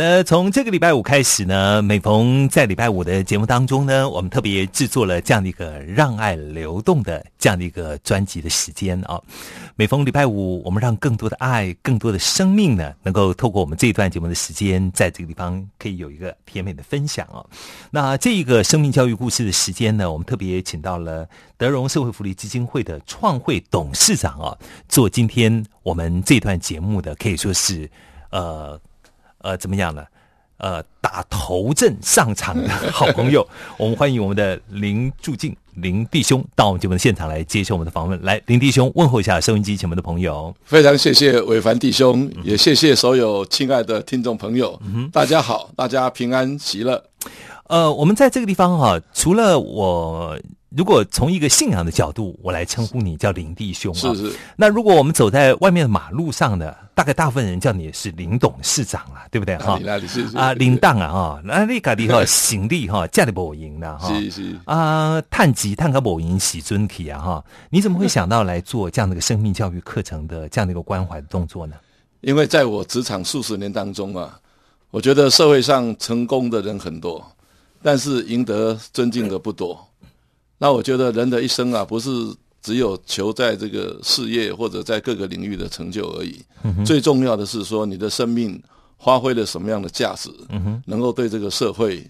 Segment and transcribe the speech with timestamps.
[0.00, 9.20] 好的，从这个礼拜五开始呢，每逢在礼拜五的节目当中呢，我们特别制作了这样的一个“让爱流动”的这样的一个专辑的时间啊。
[9.76, 17.44] 每逢礼拜五，我们让更多的爱、更多的生命呢，能够透过我们这一段节目的时间，在这个地方可以有一个甜美的分享啊。
[17.90, 21.28] 那这一个生命教育故事的时间呢，我们特别请到了
[21.58, 24.56] 德荣社会福利基金会的创会董事长啊，
[24.88, 27.90] 做今天我们这段节目的可以说是
[28.30, 28.80] 呃。
[29.40, 30.04] 呃，怎么样呢？
[30.58, 33.46] 呃，打头阵上场的 好朋友，
[33.78, 38.20] 我们欢迎我们的林祝敬林弟兄到我们节目的现场来接受我们的访问。
[38.22, 40.54] 来，林弟兄问候一下收音机前面的朋友。
[40.64, 44.78] 非常谢谢伟凡弟兄，也谢谢所有亲爱的听众朋友。
[45.10, 47.09] 大家好，大家平安喜乐。
[47.70, 50.38] 呃，我们在这个地方哈，除了我。
[50.70, 53.98] 如果从一个信仰的角度，我来称呼你叫林弟兄啊。
[53.98, 54.36] 是是。
[54.54, 59.80] 那如果我们走在外面的马路上的，大概大部分人叫你是林董事长啊，对不对哈？
[60.36, 60.52] 啊？
[60.52, 64.14] 林当啊哈， 那你家里哈行李哈家里不赢的哈。
[64.14, 64.56] 是是。
[64.64, 67.44] 啊，探级探个不赢喜尊体啊哈？
[67.68, 71.74] 你怎么会想到来做这样的一个生命教育课程的这样的一个关怀的动作呢？
[72.20, 74.38] 因为在我职场数十年当中啊，
[74.92, 77.26] 我觉得社会上成功的人很多，
[77.82, 79.78] 但是赢得尊敬的不多。
[80.58, 82.10] 那我觉得人的一生啊，不是
[82.60, 86.38] 只有求在这个事业或者在各个领域的成就而已。
[86.84, 88.62] 最重要的是说，你的生命
[88.98, 90.30] 发挥了什么样的价值，
[90.84, 92.06] 能够对这个社会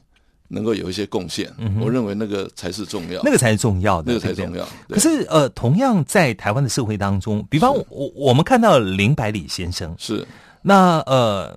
[0.49, 1.49] 能够有一些贡献。
[1.81, 4.69] 我认为那个才是重要，那个才是重要的，那个才重要。
[4.89, 10.27] 可是呃，同样在台湾的社会当中，比方我我们看到林百里先生是
[10.63, 11.57] 那呃。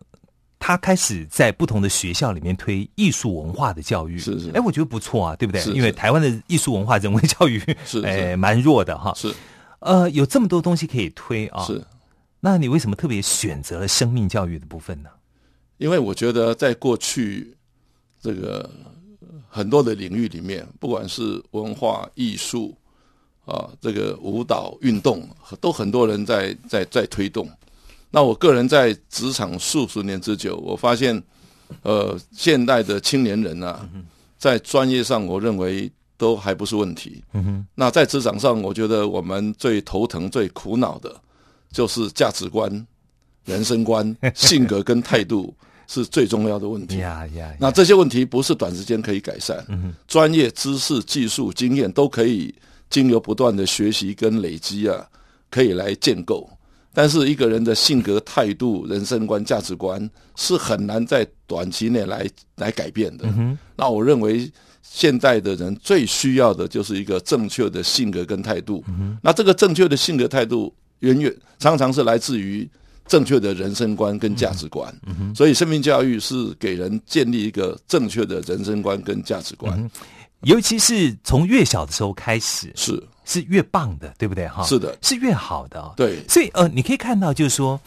[0.65, 5.61] 他开始在不同的学校里面推艺术文化的教育，是是，哎，我觉得不错啊，对不对？
[5.73, 9.33] 因为台湾的艺术文化人文教育 是哎蛮弱的哈，是，
[9.79, 11.83] 呃，有这么多东西可以推啊，是。
[12.39, 15.09] 那你为什么特别选择了生命教育的部分呢？
[15.79, 17.53] 因为我觉得在过去
[18.21, 18.69] 这个
[19.49, 22.73] 很多的领域里面，不管是文化艺术
[23.43, 25.27] 啊，这个舞蹈运动，
[25.59, 27.49] 都很多人在在在推动。
[28.15, 31.19] 那我个人在职场数十年之久，我发现，
[31.81, 33.89] 呃，现代的青年人啊，
[34.37, 37.23] 在专业上，我认为都还不是问题。
[37.73, 41.19] 那在职场上，我觉得我们最头疼、最苦恼的，
[41.71, 42.85] 就是价值观、
[43.45, 45.51] 人生观、 性格跟态度
[45.87, 46.97] 是最重要的问题。
[47.59, 49.65] 那这些问题不是短时间可以改善，
[50.07, 52.53] 专业知识、技术、经验都可以
[52.91, 55.03] 经由不断的学习跟累积啊，
[55.49, 56.47] 可以来建构。
[56.93, 63.25] 但是一个人的性格、态度、人生观、价值观是很难在短期内来来改变的。
[63.75, 64.51] 那我认为
[64.83, 68.83] 现代的人最需要的就是一个正确的性格跟态度。
[69.21, 72.69] 那这个正确的性格态度，远远常常是来自于
[73.07, 74.93] 正确的人生观跟价值观。
[75.35, 79.89] 所以，生命教育是给人建立一个正确的人生观跟价值观，
[80.43, 82.71] 尤其是从越小的时候开始。
[82.75, 83.01] 是。
[83.25, 84.47] 是越棒的，对不对？
[84.47, 85.93] 哈，是的，是越好的。
[85.95, 87.79] 对，所以呃，你可以看到，就是说，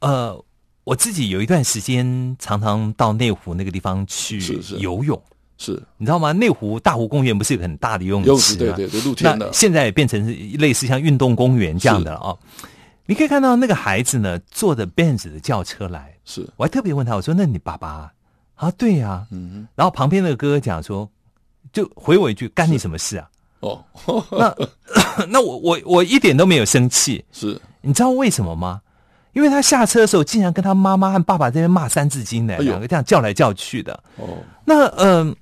[0.00, 0.44] 呃，
[0.84, 4.40] 我自己有一段时间常常到内湖那个地方去
[4.78, 5.20] 游泳，
[5.58, 6.32] 是你知道吗？
[6.32, 9.52] 内湖大湖公园不是一个很大的游泳池对对对，露天的。
[9.52, 10.26] 现在也变成
[10.58, 12.36] 类似像运动公园这样的了啊。
[13.06, 18.12] 你可以看到那个孩子呢，坐着 Benz 的轿车来，是我还特别问他，我说：“那你爸爸
[18.54, 19.66] 啊？”对呀，嗯。
[19.74, 21.10] 然后旁边那个哥哥讲说，
[21.72, 23.26] 就回我一句：“干你什么事啊？”
[23.60, 23.84] 哦，
[24.30, 24.54] 那
[25.28, 27.60] 那我我我一点都没有生气，是。
[27.80, 28.80] 你知道为什么吗？
[29.34, 33.92] 因为他下车的时候，竟然跟他妈妈和爸爸这边骂《三字经》呢，两个这样叫来叫去的。
[34.16, 35.34] 哦，那嗯，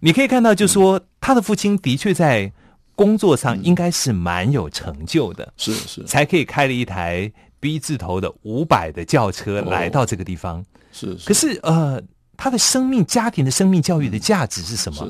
[0.00, 2.50] 你可以看到，就说他的父亲的确在
[2.94, 10.64] 工作上应该是蛮有成就的，是是，才可以开了一台 B 字头的五百的轿车来到这个地方。
[10.90, 12.00] 是，可是呃，
[12.36, 15.06] 他的生命、家庭的生命教育的价值是什么？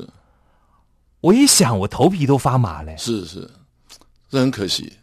[1.25, 2.95] 我一想，我头皮都发麻嘞。
[2.99, 3.49] 是是，
[4.29, 4.93] 这很可惜，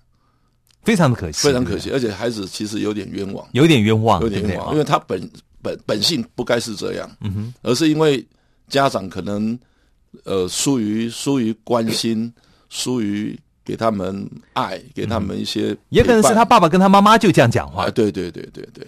[0.85, 1.91] 非常的可惜，非常可惜。
[1.91, 5.29] 而且孩子其实有点冤枉，有点冤枉，有点冤枉，因为他本
[5.61, 8.25] 本本性不该是这样，嗯哼，而是因为
[8.69, 9.59] 家长可能
[10.23, 12.33] 呃疏于疏于关心，
[12.69, 17.91] 疏于给他们爱，给他们一些，也可能是他爸爸跟他妈妈就这样讲话。
[17.91, 18.87] 对对对对对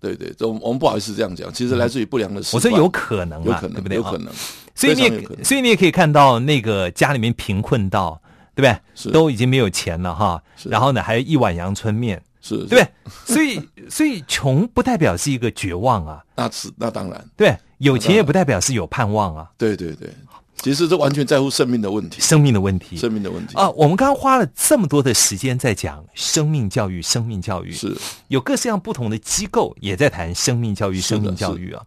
[0.00, 2.40] 对对，我我们不好意思这样讲，其实来自于不良的。
[2.54, 3.96] 我说有可能，有可能，对不对？
[3.98, 4.32] 有可能。
[4.80, 8.20] 所以你也，所以你也可以看到那个家里面贫困到，
[8.54, 8.80] 对不对？
[8.94, 10.42] 是都已经没有钱了哈。
[10.64, 12.88] 然后呢，还有一碗阳春面，是，对不对？
[13.26, 16.24] 所以，所以穷不代表是一个绝望啊。
[16.34, 19.50] 那是那当然，对，有钱也不代表是有盼望啊。
[19.58, 20.08] 对对对，
[20.56, 23.68] 其实这完全在乎生命的问题，生命的问题，生命的问题啊。
[23.70, 27.96] 我们刚刚花了这么多的时间在讲生命教育，生命教育是
[28.28, 31.82] 有各式各样不同的机构也在谈生命教育，生命教育啊。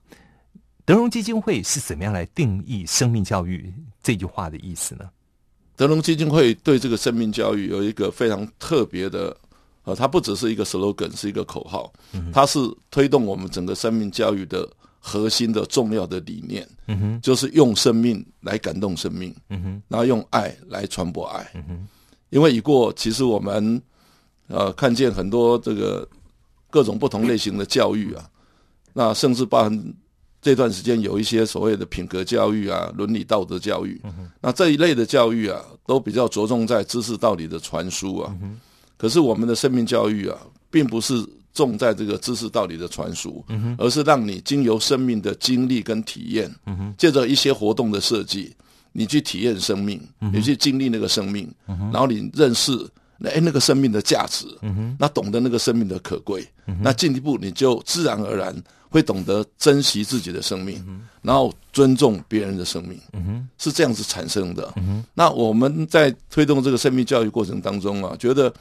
[0.86, 5.10] 德荣基金会是怎么样来定义生命教育这句话的意思呢？
[5.76, 9.36] 德隆基金会对这个生命教育有一个非常特别的，
[9.86, 11.92] 呃，它不只是一个 slogan，是一个口号，
[12.32, 12.60] 它是
[12.92, 14.70] 推动我们整个生命教育的
[15.00, 21.88] 核心的重要的理念，嗯哼，就是用生命来感动生命，嗯哼，然后用爱来传播爱，嗯哼，
[22.30, 23.82] 因为已过，其实我们
[24.48, 26.08] 呃看见很多这个
[26.70, 28.30] 各种不同类型的教育啊，
[28.92, 29.94] 那甚至包含。
[30.44, 34.00] 这段时间有一些所谓的品格教育啊、伦理道德教育，
[34.42, 38.36] 那这一类的教育啊，都比较着重在知识道理的传输啊。
[38.98, 40.38] 可是我们的生命教育啊，
[40.70, 43.42] 并不是重在这个知识道理的传输，
[43.78, 46.54] 而是让你经由生命的经历跟体验，
[46.98, 48.54] 借着一些活动的设计，
[48.92, 52.78] 你去体验生命，你去经历那个生命，然后你认识
[53.24, 54.46] 哎那个生命的价值，
[55.00, 56.46] 那懂得那个生命的可贵，
[56.82, 58.54] 那进一步你就自然而然。
[58.94, 63.02] 会懂得珍惜自己的生命，然后尊重别人的生命，
[63.58, 64.72] 是这样子产生的。
[65.16, 68.54] 那我们在推动这个生命教育过程当中啊，觉得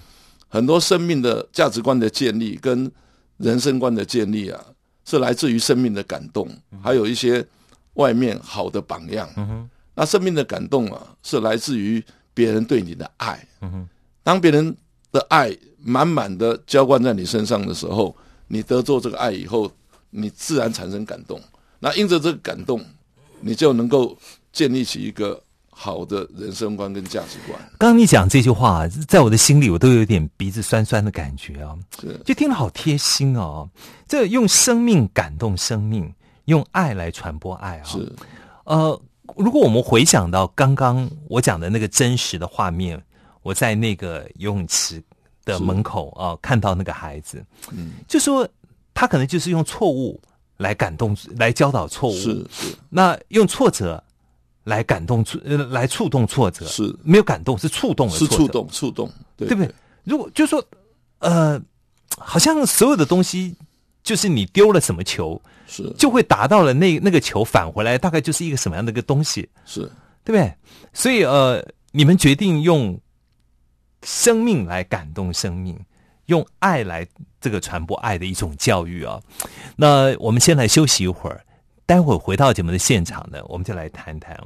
[0.48, 2.90] 很多生命的价值观的建立跟
[3.36, 4.58] 人生观的建立啊，
[5.04, 6.48] 是来自于生命的感动，
[6.82, 7.46] 还有一些
[7.94, 9.28] 外面好的榜样。
[9.94, 13.46] 那生命的感动啊，是来自于别人对你的爱。
[14.22, 14.74] 当别人
[15.12, 18.16] 的爱满满的浇灌在你身上的时候，
[18.48, 19.70] 你得做这个爱以后。
[20.14, 21.40] 你自然产生感动，
[21.78, 22.84] 那因着这个感动，
[23.40, 24.14] 你就能够
[24.52, 27.58] 建立起一个好的人生观跟价值观。
[27.78, 33.66] 刚刚你讲这句话，在我的心里，我都有点鼻子酸酸的感觉啊，是，就听得好贴心哦。
[34.06, 36.12] 这用生命感动生命，
[36.44, 37.84] 用爱来传播爱啊。
[37.84, 38.12] 是，
[38.64, 39.02] 呃，
[39.34, 43.02] 如果我们回想到刚刚我讲的那个真实的画面，
[43.40, 45.02] 我在那个游泳池
[45.42, 48.46] 的门口啊，看到那个孩子，嗯，就说。
[48.94, 50.20] 他可能就是用错误
[50.58, 52.14] 来感动，来教导错误。
[52.14, 52.74] 是是。
[52.90, 54.02] 那用挫折
[54.64, 56.66] 来感动，呃，来触动挫折。
[56.66, 56.94] 是。
[57.02, 58.14] 没有感动，是触动了。
[58.14, 59.74] 是触动，触动，对不对？
[60.04, 60.62] 如果就说，
[61.18, 61.60] 呃，
[62.18, 63.56] 好像所有的东西，
[64.02, 69.80] 就是你丢了什么球，是就会达到了那那个球返回来，大概就是一个什么样的一个东西，是
[70.24, 70.54] 对不对？
[70.92, 73.00] 所以呃，你们决定用
[74.02, 75.78] 生命来感动生命。
[76.26, 77.06] 用爱来
[77.42, 79.20] 这个传播爱的一种教育啊，
[79.76, 81.44] 那我们先来休息一会儿，
[81.84, 84.38] 待会儿回到节目的现场呢，我们就来谈谈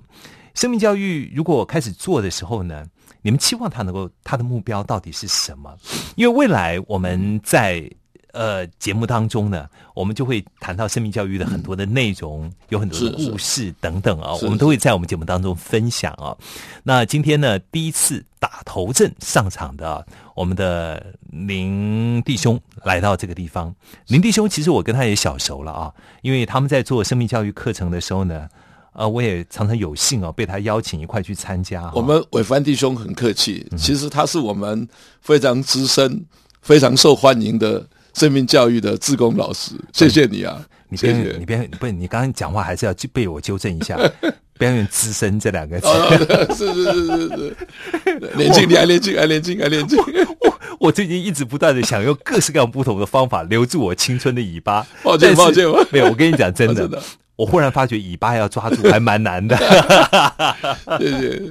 [0.54, 1.30] 生命教育。
[1.36, 2.84] 如果开始做的时候呢，
[3.22, 5.76] 你们期望他能够他的目标到底是什么？
[6.16, 7.88] 因为未来我们在。
[8.36, 16.36] 呃，节目当中呢，我们就会谈到生命教育的很多的内容，有很多的故事等等啊，我们都会在我们节目当中分享啊。
[16.82, 23.74] 那今天呢，第一次打头阵上场的我们的林弟兄来到这个地方，
[24.08, 25.90] 林弟兄其实我跟他也小熟了啊，
[26.20, 28.46] 因为他们在做生命教育课程的时候呢，
[28.92, 31.90] 呃，我也常常有幸哦被他邀请一块去参加。
[31.94, 34.86] 我们伟凡弟兄很客气，其实他是我们
[35.22, 36.22] 非常资深、
[36.60, 37.82] 非常受欢迎的。
[38.16, 40.58] 生命教育的志工老师，谢谢你啊！
[40.88, 43.94] 你别，你别，不是你刚刚讲话还是要被我纠正一下，
[44.56, 45.86] 不要用“资深”这两个字。
[46.56, 47.56] 是是是是是，
[48.38, 49.98] 年轻，你还年轻，还年轻，还年轻。
[50.40, 54.86] 我我最近一直不断的想用各式各样不同的方法留住我青春的尾巴。
[55.02, 56.06] 抱歉，抱歉， 没有。
[56.06, 57.02] 我跟你讲， 真的，
[57.36, 59.54] 我忽然发觉尾巴要抓住还蛮难的。
[60.98, 61.42] 谢谢。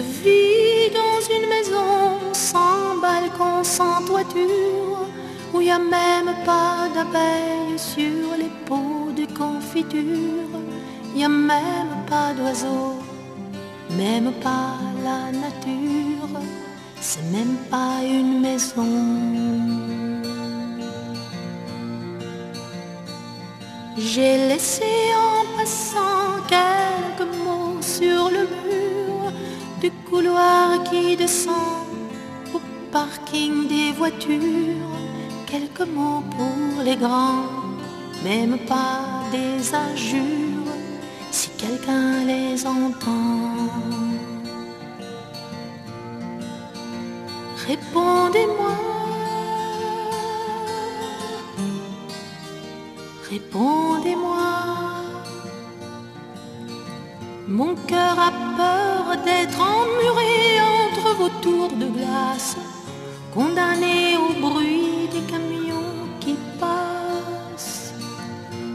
[0.00, 5.06] Vis dans une maison sans balcon, sans toiture,
[5.52, 10.52] où il n'y a même pas d'abeilles sur les pots de confiture.
[11.12, 12.98] Il n'y a même pas d'oiseaux,
[13.96, 16.40] même pas la nature,
[17.00, 18.86] c'est même pas une maison.
[23.98, 24.84] J'ai laissé
[25.16, 26.40] en passant
[29.80, 31.86] du couloir qui descend
[32.54, 32.60] au
[32.92, 34.96] parking des voitures.
[35.46, 37.46] Quelques mots pour les grands,
[38.22, 39.00] même pas
[39.32, 40.74] des injures,
[41.30, 43.70] si quelqu'un les entend.
[47.66, 48.74] Répondez-moi.
[53.30, 54.29] Répondez-moi.
[57.50, 62.56] Mon cœur a peur d'être emmuré entre vos tours glace,
[63.34, 67.92] condamné au bruit des camions qui passent.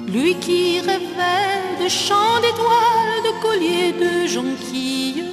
[0.08, 5.24] Lui qui rêvait de chants d'étoiles, de colliers de jonquilles,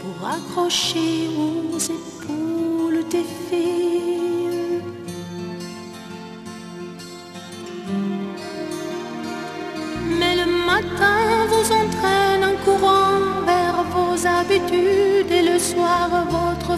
[0.00, 2.01] pour accrocher aux épaules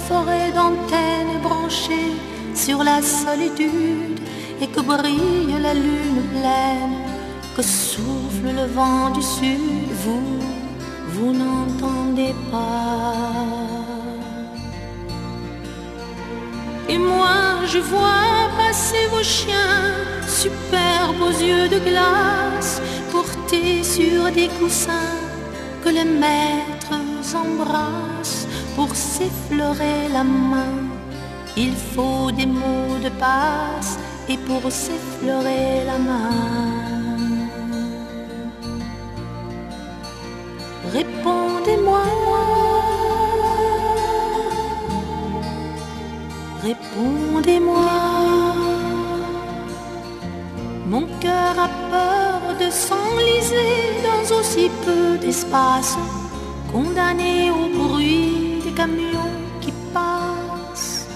[0.09, 2.13] forêt d'antennes est branchée
[2.55, 4.21] sur la solitude
[4.61, 6.97] et que brille la lune pleine,
[7.57, 10.41] que souffle le vent du sud, vous,
[11.15, 13.15] vous n'entendez pas.
[16.89, 19.95] Et moi je vois passer vos chiens,
[20.29, 22.81] superbes aux yeux de glace,
[23.11, 25.17] portés sur des coussins
[25.83, 27.01] que les maîtres
[27.35, 28.14] embrassent
[29.15, 30.77] s'effleurer la main.
[31.57, 33.93] Il faut des mots de passe
[34.29, 36.31] et pour s'effleurer la main.
[40.97, 42.05] Répondez-moi.
[46.69, 47.91] Répondez-moi.
[50.93, 53.75] Mon cœur a peur de s'enliser
[54.07, 55.97] dans aussi peu d'espace,
[56.73, 58.44] condamné au bruit
[58.77, 61.07] camions qui passent.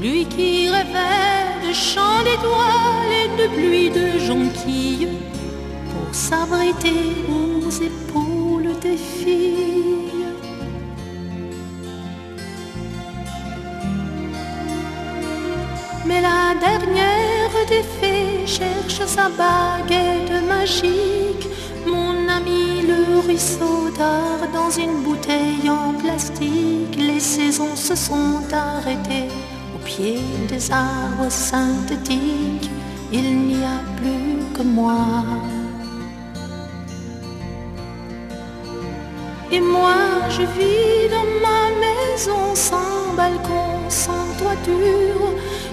[0.00, 5.08] Lui qui rêvait de chants d'étoiles et de pluie de jonquilles
[5.90, 9.84] pour s'abriter aux épaules des filles.
[16.06, 21.33] Mais la dernière des fées cherche sa baguette magique.
[23.20, 26.96] Ruisseau dort dans une bouteille en plastique.
[26.96, 29.30] Les saisons se sont arrêtées
[29.74, 32.70] au pied des arbres synthétiques.
[33.12, 35.24] Il n'y a plus que moi.
[39.52, 39.94] Et moi,
[40.30, 45.28] je vis dans ma maison sans balcon, sans toiture.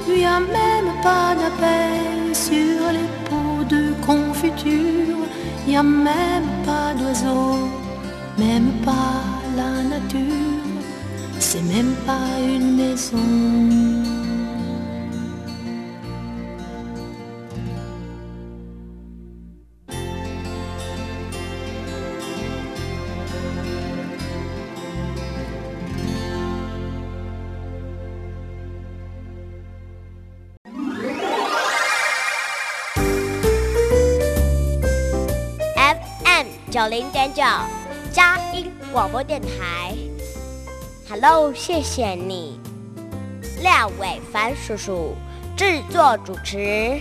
[0.08, 5.21] Il n'y a même pas d'abeilles sur les pots de confiture.
[5.72, 7.70] N'y a même pas d'oiseaux,
[8.38, 9.24] même pas
[9.56, 10.66] la nature.
[11.40, 14.01] C'est même pas une maison.
[36.72, 37.44] 九零点九，
[38.14, 39.94] 佳音广播电台。
[41.10, 42.58] Hello，谢谢你，
[43.62, 45.14] 廖伟凡叔叔
[45.58, 46.98] 制作主持。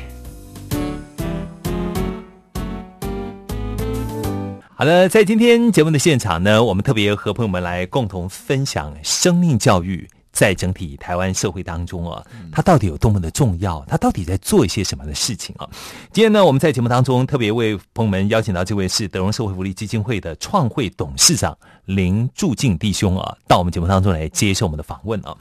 [4.74, 13.84] 好的，在今天节目的现场呢，我们特别和朋友们来共同分享生命教育在整体台湾社会当中啊，它到底有多么的重要？
[13.88, 15.68] 它到底在做一些什么的事情啊？
[16.12, 25.36] 今天呢，我们在节目当中特别为朋友们邀请到这位是德荣社会福利基金会的创会董事长林柱敬弟兄啊，到我们节目当中来接受我们的访问啊。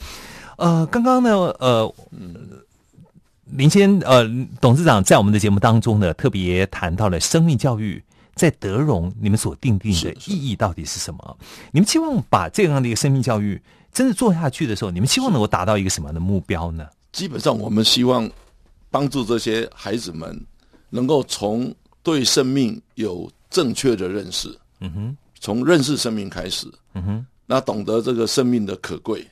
[0.58, 1.30] 呃，刚刚呢，
[1.60, 1.94] 呃，
[3.46, 4.28] 林先呃
[4.60, 8.04] 董事长在我们的节目当中呢，特别谈到了生命教育
[8.36, 11.38] 在德荣你们所定定的意义到底是什么？
[11.72, 16.88] 你们期望把这样的一个生命教育真的做下去的时候，你们希望能够达到一个什么样的目标呢？
[17.12, 18.30] 基本上，我们希望
[18.92, 20.40] 帮助这些孩子们
[20.90, 29.26] 能够从对生命有正确的认识，嗯哼，从认识生命开始，嗯哼，那懂得这个生命的可贵，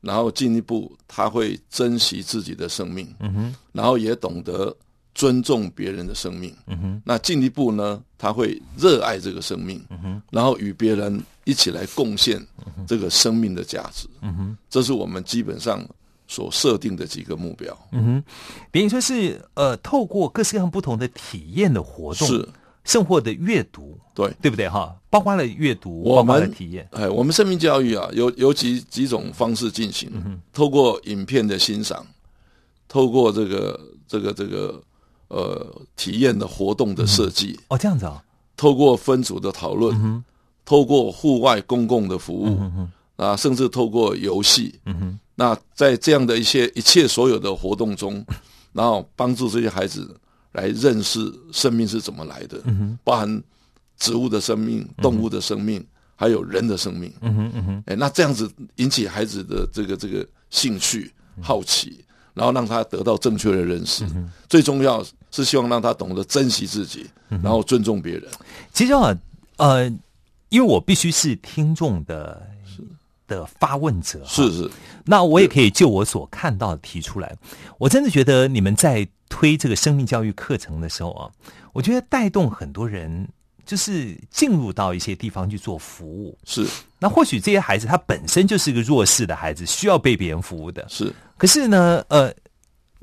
[0.00, 4.74] 然后进一步他会珍惜自己的生命，嗯哼，然后也懂得
[5.14, 9.80] 尊重别人的生命，嗯哼，那进一步呢，他会热爱这个生命，
[10.30, 12.44] 然后与别人一起来贡献
[12.86, 14.08] 这个生命的价值，
[14.68, 15.82] 这是我们基本上
[16.26, 17.74] 所设定的几个目标。
[17.92, 18.24] 嗯哼，
[18.72, 22.46] 等于说是呃，透过各式各样不同的体验的活动，是，
[22.84, 24.94] 甚或的阅读，对，对不对哈？
[25.08, 30.10] 包括了阅读，我包括了们体验，哎，我们生命教育啊，有有几几种方式进行，
[30.52, 32.04] 透过影片的欣赏，
[32.88, 34.82] 透过这个这个这个
[35.28, 38.22] 呃体验的活动的设计，哦，这样子啊，
[38.56, 40.24] 透过分组的讨论，哼。
[40.64, 42.60] 透过户外公共的服务，
[43.16, 48.22] 啊，甚至透过游戏，嗯哼，那在这样的一些一切所有的活动中，
[48.74, 50.14] 然后帮助这些孩子
[50.52, 53.42] 来认识生命是怎么来的，嗯包含
[53.96, 55.82] 植物的生命、动物的生命，
[56.14, 57.10] 还有人的生命。
[57.22, 64.04] 嗯哼，嗯哼，哎，那这样子引起孩子的这个这个兴趣、好奇，然后让他得到正确的认识。
[64.50, 68.24] 最重要是希望让他懂得珍惜自己，然后尊重别人。
[68.72, 69.16] 其实啊，
[69.56, 69.86] 呃，
[70.48, 72.46] 因为我必须是听众的
[73.26, 74.70] 的发问者，是是，
[75.04, 77.36] 那我也可以就我所看到的提出来。
[77.76, 81.30] 我真的觉得你们在推这个生命教育课程的时候啊，
[81.72, 83.28] 我觉得带动很多人
[83.66, 86.36] 就是进入到一些地方去做服务。
[86.46, 86.66] 是
[86.98, 90.84] 那或许这些孩子他本身就是一个弱势的孩子，需要被别人服务的。
[90.88, 92.34] 是可是呢，呃，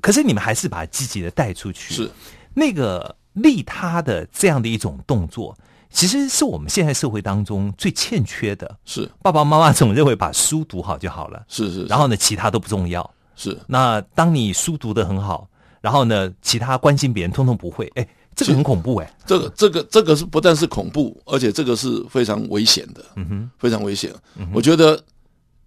[0.06, 1.96] 可是你们还是把积极的带出去。
[1.96, 2.12] 是
[2.54, 5.58] 那个利他的这样的一种动作，
[5.89, 8.78] 其实是我们现在社会当中最欠缺的。
[8.86, 13.02] 是爸爸妈妈总认为把书读好就好了，是是，然后呢，其他都不重要。
[13.36, 15.50] 是那当你书读得很好，
[15.82, 19.12] 然后呢，其他关心别人通通不会，哎，这个很恐怖哎。
[19.26, 24.13] 这个这个这个是不但是恐怖，而且这个是非常危险的，嗯哼，非常危险。
[24.54, 25.04] 我觉得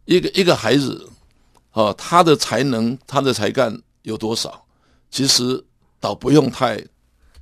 [0.04, 1.04] 一个一个孩子，
[1.72, 4.64] 啊，他的才能、他的才干有多少，
[5.10, 5.62] 其实
[6.00, 6.82] 倒不用太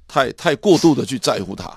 [0.08, 1.70] 太太过度的去在乎他。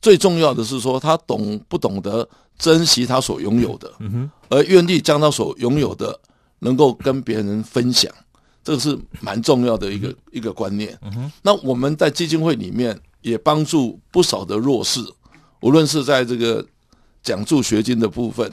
[0.00, 6.18] 最重要的是说，他懂不懂得珍惜他所拥有的，嗯，而愿意将他所拥有的
[6.60, 8.12] 能够跟别人分享。
[8.62, 10.98] 这个是蛮重要的一个一个观念。
[11.42, 15.00] 那我们在基金会里面也帮助不少的弱势，
[15.60, 16.66] 无论是在这个
[17.22, 18.52] 奖助学金的部分，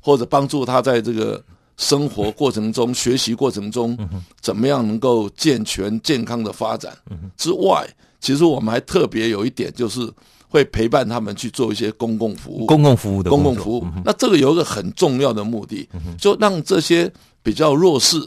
[0.00, 1.40] 或者帮助他在这个
[1.76, 3.98] 生活过程中、学习过程中，
[4.40, 6.96] 怎么样能够健全健康的发展
[7.36, 7.86] 之外，
[8.20, 10.08] 其实我们还特别有一点，就是
[10.48, 12.66] 会陪伴他们去做一些公共服务。
[12.66, 13.86] 公共服务的公共服务。
[14.04, 18.24] 那这个有一个很重要的目的，就让这些比较弱势、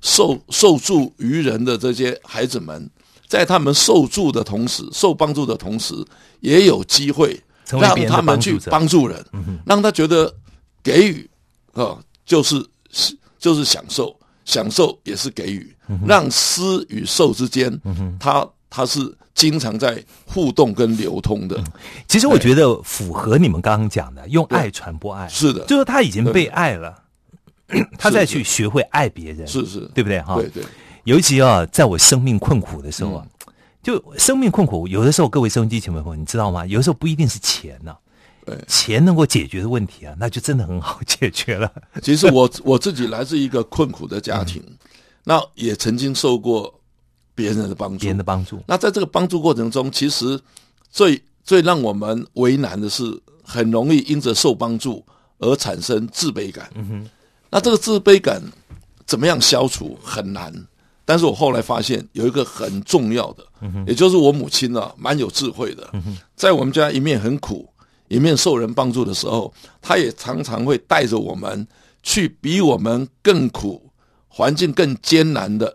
[0.00, 2.88] 受受助于人的这些孩子们，
[3.26, 5.94] 在他们受助的同时、受帮助的同时，
[6.40, 8.70] 也有机会让他们去帮助者。
[8.70, 9.24] 帮助人，
[9.64, 10.32] 让他觉得
[10.82, 11.28] 给予
[11.72, 12.62] 啊，就是
[13.38, 15.74] 就是享受，享受也是给予，
[16.06, 17.80] 让施与受之间，
[18.18, 19.00] 它它是
[19.34, 21.62] 经常在互动跟流通的。
[22.06, 27.02] 其实我觉得符合你们刚刚讲的，用爱传播爱，是的，就是他已经被爱了，
[27.98, 30.34] 他再去学会爱别人，是是，对不对哈？
[30.34, 30.62] 对对，
[31.04, 33.36] 尤其啊，在我生命困苦的时候啊，嗯。
[33.82, 36.66] 就生命困苦，有的时候各位收音机前面朋友，你知道吗？
[36.66, 37.96] 有的时候不一定是钱呐、
[38.54, 41.72] 对钱能够解决的问题啊，那就真的很好解决了。
[42.02, 44.62] 其实我我自己来自一个困苦的家庭，
[45.24, 46.72] 那也曾经受过
[47.34, 48.08] 别人的帮助别。
[48.08, 50.40] 人的帮助，那在这个帮助过程中，其实
[50.90, 53.02] 最最让我们为难的是，
[53.42, 55.04] 很容易因着受帮助
[55.38, 56.70] 而产生自卑感。
[56.74, 57.10] 嗯哼，
[57.50, 58.42] 那这个自卑感
[59.06, 60.52] 怎么样消除很难。
[61.04, 63.44] 但是我后来发现有一个很重要的，
[63.84, 65.90] 也就是我母亲呢、蛮有智慧的，
[66.36, 67.68] 在我们家一面很苦，
[68.10, 71.66] 一面受人帮助的时候，他也常常会带着我们
[72.02, 73.88] 去比我们更苦、
[74.26, 75.72] 环境更艰难的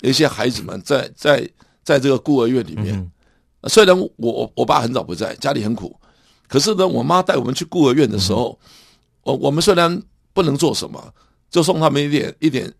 [0.00, 1.50] 一些孩子们在，在
[1.82, 3.10] 在这个孤儿院里面。
[3.68, 5.98] 虽然我我我爸很早不在，家里很苦，
[6.48, 8.56] 可是呢，我妈带我们去孤儿院的时候，
[9.22, 10.00] 我我们虽然
[10.32, 11.12] 不能做什么，
[11.50, 12.72] 就送他们一点一点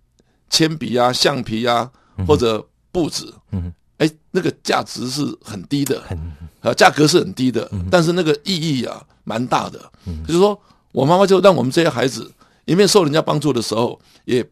[0.49, 1.91] 铅笔啊、橡皮啊，
[2.27, 3.33] 或者布纸。
[3.51, 6.19] 嗯，哎，那个价值是很低的，很
[6.61, 9.79] 呃，价格是很低的，但是那个意义啊蛮大的。
[10.27, 10.61] 就是说
[10.93, 12.33] 我妈妈就让我们这些孩子
[12.65, 14.45] 一面受人家帮助的时候，也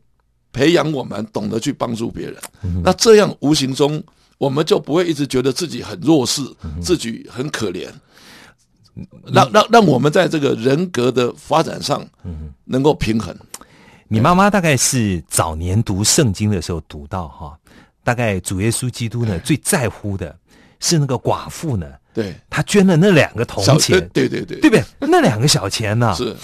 [0.52, 2.36] 培养我们懂得去帮助别人。
[2.82, 4.02] 那这样无形中
[4.38, 6.42] 我们就不会一直觉得自己很弱势，
[6.82, 7.88] 自己很可怜。
[9.32, 12.04] 让让让我们在这个人格的发展上，
[12.64, 13.34] 能够平衡。
[14.08, 17.56] 你妈妈大概是早年读圣经的时候读到哈，
[18.10, 20.36] 大概主耶稣基督呢最在乎的
[20.80, 24.58] 是那个寡妇呢，对，他捐了那两个铜钱，对对对。
[24.58, 24.84] 对不对？
[24.98, 26.34] 那两个小钱呢、是。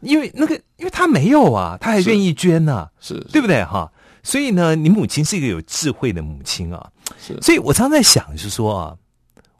[0.00, 3.64] 因为那个，因为他没有啊，他还愿意捐呢、是，对不对？
[3.64, 3.90] 哈？
[4.22, 6.90] 所以呢，你母亲是一个有智慧的母亲啊。
[7.18, 7.40] 是。
[7.40, 8.96] 所以我常常在想，就是说啊，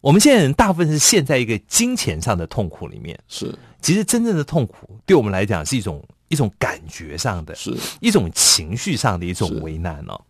[0.02, 3.18] 我们现在人大部分是陷在一个金钱上的痛苦里面。
[3.26, 3.56] 是。
[3.80, 7.74] 其实真正的痛苦，对我们来讲是一种一种感觉上的，是。
[8.00, 10.20] 一种情绪上的一种为难哦。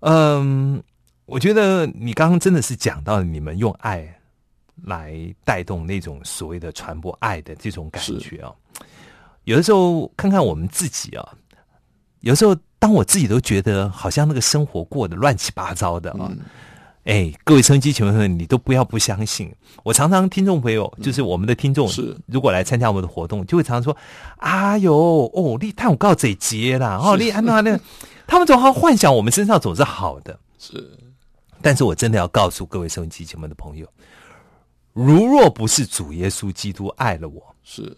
[0.00, 0.82] 嗯，
[1.26, 4.06] 我觉得你刚刚真的是讲到你们用爱
[4.84, 8.54] 来带动那种所谓的传播爱的这种感觉哦。
[9.44, 11.28] 有的时候看看我们自己啊、
[12.20, 16.30] 有时候当我自己都觉得好像那个生活过得乱七八糟的啊、
[17.04, 19.50] 哎，各位收音机前朋友，你都不要不相信。
[19.82, 22.14] 我常常听众朋友，就是我们的听众，是。
[22.26, 23.96] 如果来参加我们的活动，就会常常说
[24.36, 27.80] ：“哎呦，哦，你太我告这节啦，哦，你安那那，
[28.28, 30.38] 他们总好幻想我们身上总是好的。
[30.58, 30.88] 是
[31.60, 33.88] 但是我真的要告诉各位收音机前面的朋友，
[34.92, 37.96] 如若不是主耶稣基督爱了我，是，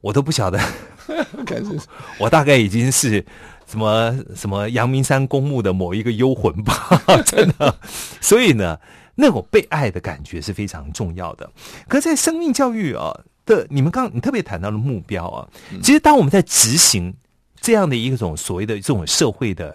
[0.00, 0.58] 我都不晓得，
[2.18, 3.24] 我大概已经是
[3.66, 6.74] 什么什么阳明山公墓的某一个幽魂吧，
[7.24, 7.78] 真的。
[8.20, 8.80] 所以呢，
[9.14, 11.48] 那种被爱的感觉是非常重要的。
[11.86, 15.48] 可在生命教育啊的，你们刚你特别谈到了目标啊，
[15.82, 17.14] 其实当我们在执行
[17.62, 19.74] 这样的一种所谓的这种社会的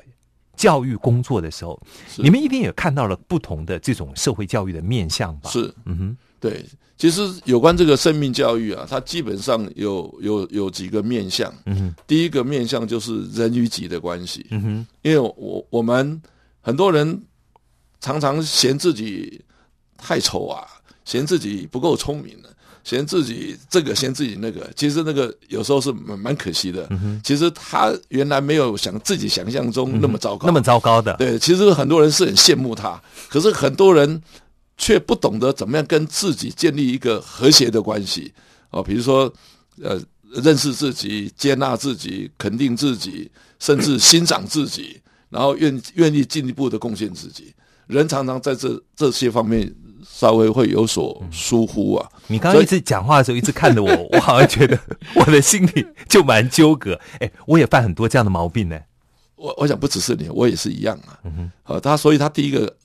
[0.55, 1.81] 教育工作的时候，
[2.17, 5.49] 你们一定也看到了不同的这种社会教育的面向吧？
[5.49, 6.63] 是，嗯哼，对。
[6.97, 11.53] 其实有关这个生命教育啊，它基本上有有有几个面向。
[11.67, 14.47] 嗯哼，第一个面向就是人与己的关系。
[14.49, 16.19] 嗯哼，因为我我们
[16.59, 17.23] 很多人
[18.01, 19.39] 常常嫌自己
[19.95, 20.65] 太丑啊，
[21.05, 22.49] 嫌自己不够聪明了，
[22.87, 24.67] 嫌自己这个嫌自己那个。
[24.75, 26.89] 其实那个有时候是蛮蛮可惜的。
[27.23, 31.13] 其实他原来没有想自己想象中那么糟糕，那么糟糕的。
[31.17, 34.21] 对，其实很多人是很羡慕他，可是很多人。
[34.79, 38.31] 却不懂得怎么样跟自己建立一个和谐的关系
[38.69, 39.33] 哦，比如说，
[39.81, 47.51] 呃，认识自己、接纳自己、肯定自己，甚至欣赏自己，然后愿愿意进一步的贡献自己。
[47.87, 49.67] 人常常在这这些方面
[50.09, 52.09] 稍微会有所疏忽啊。
[52.27, 54.79] 你刚刚一直讲话的时候，一直看着我， 我好像觉得
[55.15, 56.99] 我的心里就蛮纠葛。
[57.19, 58.79] 哎，我也犯很多这样的毛病呢。
[59.35, 61.19] 我我想不只是你，我也是一样啊。
[61.23, 62.75] 嗯哼，好，他所以他第一个。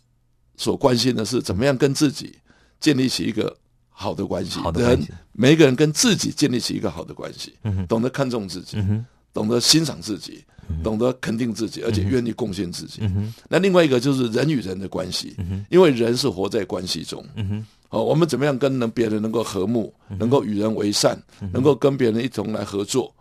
[0.55, 2.39] 所关心的是怎么样跟自己
[2.79, 3.57] 建立起一个
[3.89, 4.61] 好的关系。
[4.61, 10.45] 好的关系，每一个人跟自己建立起一个好的关系，嗯懂得看重自己，嗯懂得欣赏自己，
[10.83, 13.01] 懂得肯定自己，而且愿意贡献自己。
[13.03, 21.21] 嗯那另外一个就是人与人的关系，嗯因为人是活在关系中，嗯，哦，我们怎么样跟能别人能够和睦，能够与人为善，
[21.53, 23.13] 能够跟别人一同来合作，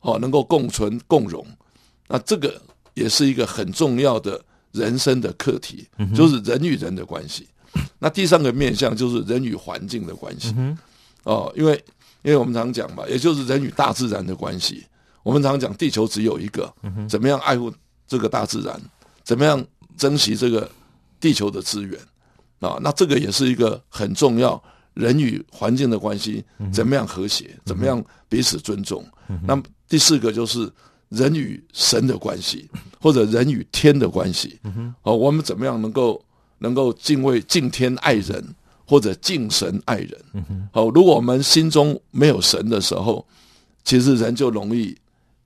[0.00, 1.46] 哦，能够共存共荣，
[2.08, 2.60] 那这个
[2.94, 4.40] 也是一个很重要的。
[4.72, 7.48] 人生的课题就是人与人的关系。
[7.98, 10.54] 那第三个面向就是人与环境的关系。
[11.24, 11.72] 哦，因为
[12.22, 14.84] 因为我们常讲嘛，也就是人与大自然的关系。
[15.22, 16.72] 我们常讲地球只有一个，
[17.08, 17.72] 怎么样爱护
[18.06, 18.80] 这个大自然？
[19.24, 19.64] 怎么样
[19.96, 20.70] 珍惜这个
[21.20, 21.98] 地球的资源？
[22.60, 24.62] 啊，那这个也是一个很重要
[24.94, 27.56] 人与环境的关系，怎么样和谐？
[27.64, 29.04] 怎么样彼此尊重？
[29.46, 30.70] 那么第四个就是。
[31.10, 32.68] 人与神的关系，
[33.00, 34.60] 或者人与天的关系，
[35.04, 36.22] 哦，我们怎么样能够
[36.58, 38.44] 能够敬畏敬天爱人，
[38.86, 40.68] 或者敬神爱人？
[40.70, 43.26] 好，如果我们心中没有神的时候，
[43.84, 44.94] 其实人就容易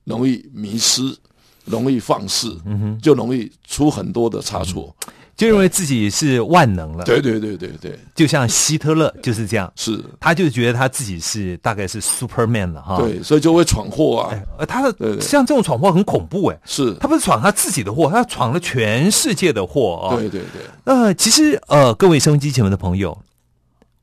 [0.04, 1.16] 容易迷失，
[1.64, 2.98] 容易放肆，嗯哼。
[3.00, 4.94] 就容易出很多的差错。
[5.34, 16.94] 就认为自己是万能了，对对对对对，就像希特勒就是这样，是，他就觉得他自己是大概是 Superman 了哈，对，所以就会闯祸啊，呃，他的像这种闯祸很恐怖哎，是。
[17.00, 23.16] 他不是闯他自己的祸，他闯了全世界的祸啊，对对对，那，其实呃，各位收音机前面的朋友，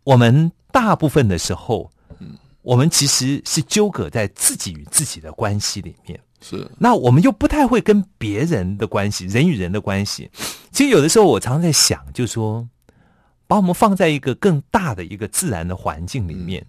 [0.04, 1.99] 我们大部分的时候，嗯，
[2.62, 6.20] 我们其实是纠葛在自己与自己的关系里面。
[6.42, 10.30] 是，那我们又不太会跟别人的关系，人与人的关系。
[10.72, 12.66] 其实有的时候，我常常在想，就是说，
[13.46, 16.66] 把我们放在一个更大的一个自然的环境里面，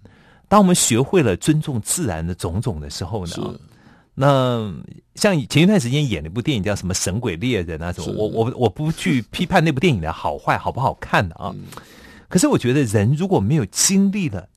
[0.49, 3.59] 当我们学会了尊重自然的种种的时候呢，
[4.13, 4.73] 那
[5.15, 11.55] 像前一段时间演了一部电影叫什么《神鬼猎人》啊什么，我我我不去批判那部电影的好坏好不好看的啊，
[12.27, 14.49] 可是我觉得人如果没有经历了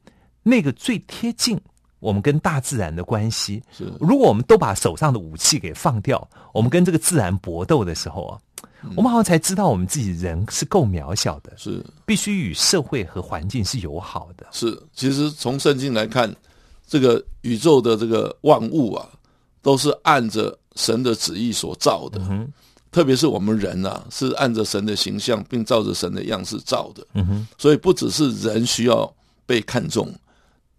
[0.44, 1.60] 那个最贴近。
[2.00, 8.36] 我们跟大自然的关系，是如果我们都把手上的武器给放掉，我们跟这个自然搏斗的时候啊，
[8.94, 14.46] 我们好像才知道我们自己人是够渺小的，是必须与社会和环境是友好的。
[14.50, 16.30] 是，其实从圣经来看，
[16.86, 19.08] 这个宇宙的这个万物啊，
[19.62, 22.52] 都是按着神的旨意所造的，嗯
[22.92, 27.02] 特别是我们人啊，是按着神的形象，并照着神的样式造的。
[27.14, 29.10] 嗯哼，所以不只是人需要
[29.46, 30.14] 被看重，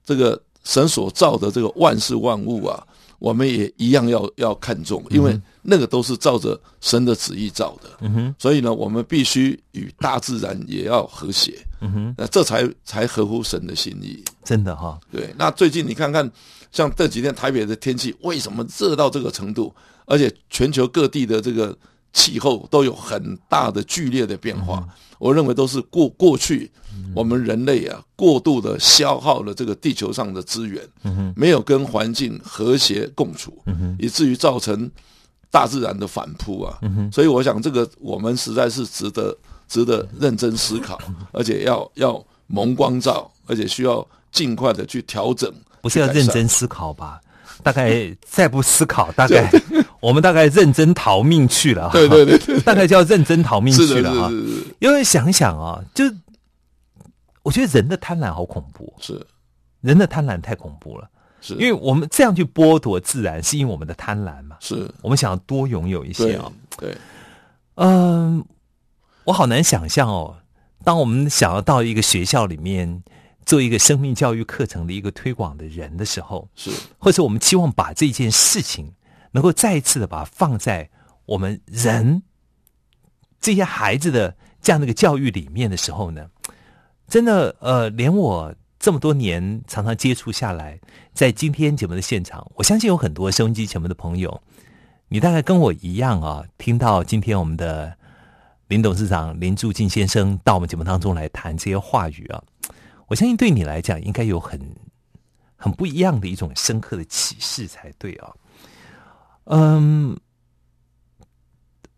[0.06, 0.42] 这个。
[0.68, 2.84] 神所造的这个万事万物啊，
[3.20, 7.90] 我们也一样要要看重，因为那个都是照着神的旨意造的。
[8.02, 11.64] 嗯哼，所以呢，我们必须与大自然也要和谐。
[11.82, 14.24] 嗯哼，那这才才合乎神的心意。
[14.44, 15.32] 真的哈，对。
[15.38, 16.28] 那最近你看看，
[16.72, 19.72] 像这几天台北的天气为什么热到这个程度？
[20.06, 21.78] 而且全球各地的这个
[22.12, 24.84] 气候都有很大的剧烈的变化。
[25.20, 26.72] 我认为都是过过去，
[27.16, 30.82] 我们人类啊过度的消耗了这个地球上的资源，
[31.36, 33.58] 没有跟环境和谐共处，
[33.98, 34.90] 以至于造成
[35.50, 36.78] 大自然的反扑啊。
[37.12, 39.36] 所以我想，这个我们实在是值得
[39.68, 41.00] 值得认真思考，
[41.32, 45.52] 而且要要蒙光照，而且需要尽快的去调整。
[45.82, 47.22] 不是要认真思考吧？
[47.64, 49.50] 大概再不思考，大概
[50.02, 51.90] 我们大概认真逃命去了。
[51.92, 54.30] 对对对，大概就要认真逃命去了啊。
[54.80, 56.04] 因为想想啊，就
[57.46, 58.92] 我觉得人的贪婪好恐怖。
[59.00, 59.24] 是
[59.82, 61.08] 人的贪婪太恐怖了。
[61.42, 64.58] 是因为我们这样去剥夺自然，是因为我们的贪婪嘛。
[64.60, 66.98] 是，我们想要多拥有一些对啊、对，
[67.76, 68.44] 嗯，
[69.26, 70.36] 我好难想象哦。
[70.84, 73.04] 当我们想要到一个学校里面
[73.46, 78.92] 做一个生命教育课程的一个推广的人的时候，是或者我们期望把这件事情
[79.32, 80.90] 能够再一次的把它放在
[81.28, 82.24] 我们人
[83.40, 86.28] 这些孩子的这样的一个教育里面的时候呢，
[87.08, 90.80] 真的呃，连我这么多年常常接触下来，
[91.14, 94.42] 在今天节目的现场，我相信有很多收音机前面的朋友，
[95.08, 97.96] 你大概跟我一样啊，听到今天我们的
[98.68, 102.44] 林董事长林柱进先生到我们节目当中来谈这些话语啊，
[103.08, 104.60] 我相信对你来讲应该有很
[105.56, 108.34] 很不一样的一种深刻的启示才对啊。
[109.46, 110.20] 嗯，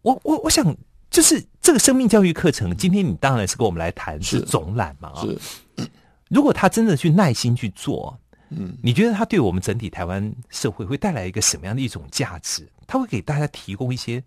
[0.01, 0.75] 我我我想
[1.09, 5.21] 就是这个生命教育课程，今天你当然是跟我们来谈是是总览嘛啊。
[5.21, 5.37] 是，
[6.31, 8.17] 如果他真的去耐心去做，
[8.51, 12.65] 嗯，你觉得他对我们整体台湾社会会带来一个什么样的一种价值？
[12.87, 14.23] 他会给大家提供一些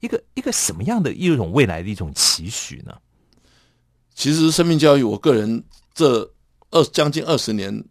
[0.00, 2.92] 一个一个什么样的一种未来的一种期许呢？
[4.14, 6.30] 其实生命教育，我个人这
[6.70, 7.82] 二将近二十年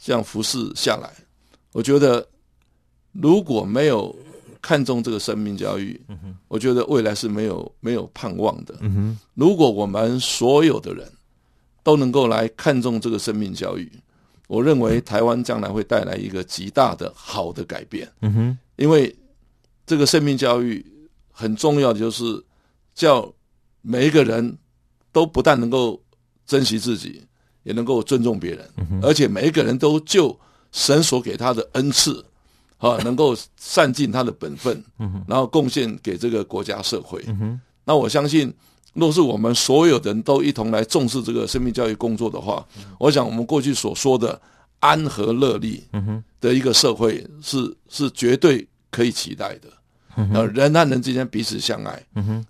[0.00, 1.10] 这样服侍下来，
[1.72, 2.24] 我觉得
[3.10, 4.14] 如果没有
[4.64, 6.00] 看重这个生命教育，
[6.48, 8.74] 我觉得未来是没有没有盼望的。
[8.80, 11.06] 嗯，如果我们所有的人
[11.82, 13.92] 都能够来看重这个生命教育，
[14.48, 18.10] 我认为台湾将来会带来一个极大的好的改变。
[18.22, 19.14] 嗯哼，因为
[19.84, 20.82] 这个生命教育
[21.30, 22.42] 很重要的就是
[22.94, 23.30] 叫
[23.82, 24.56] 每一个人
[25.12, 26.00] 都不但能够
[26.46, 27.22] 珍惜自己，
[27.64, 28.66] 也能够尊重别人，
[29.02, 30.34] 而且每一个人都就
[30.72, 32.24] 神所给他的恩赐，
[32.84, 34.84] 啊，能够善尽他的本分，
[35.26, 37.24] 然后贡献给这个国家社会。
[37.86, 38.52] 那我相信，
[38.92, 42.62] 若是我们所有人都一同来重视这个生命教育工作的话，
[42.98, 44.38] 我想我们过去所说的
[44.80, 45.82] 安和乐利
[46.40, 49.68] 的一个社会是是绝对可以期待的。
[50.32, 52.00] 呃，人和人之间彼此相爱，